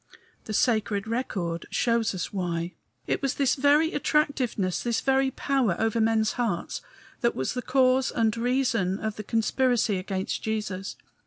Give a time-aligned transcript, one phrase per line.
[0.45, 2.73] The sacred record shows us why.
[3.05, 6.81] It was this very attractiveness, this very power over men's hearts,
[7.19, 10.95] that was the cause and reason of the conspiracy against Jesus.